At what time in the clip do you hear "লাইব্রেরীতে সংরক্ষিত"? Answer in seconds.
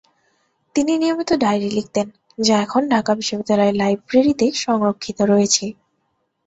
3.75-5.19